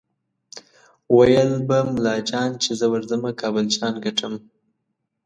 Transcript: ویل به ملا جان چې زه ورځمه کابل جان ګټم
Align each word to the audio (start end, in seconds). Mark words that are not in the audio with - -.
ویل 1.17 1.51
به 1.67 1.77
ملا 1.93 2.15
جان 2.29 2.49
چې 2.63 2.71
زه 2.79 2.85
ورځمه 2.93 3.29
کابل 3.41 3.65
جان 3.75 3.93
ګټم 4.05 4.33